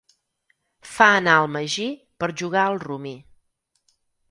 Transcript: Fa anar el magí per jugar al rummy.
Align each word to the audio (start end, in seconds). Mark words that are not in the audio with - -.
Fa 0.93 1.09
anar 1.17 1.35
el 1.41 1.51
magí 1.57 1.87
per 2.23 2.31
jugar 2.41 2.65
al 2.71 2.83
rummy. 2.87 3.15